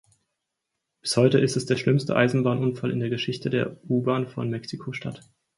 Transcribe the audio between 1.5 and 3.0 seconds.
es der schlimmste Eisenbahnunfall in